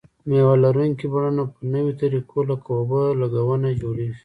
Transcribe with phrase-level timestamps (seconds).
[0.29, 4.17] مېوه لرونکي بڼونه په نویو طریقو لکه اوبه لګونه جوړیږي.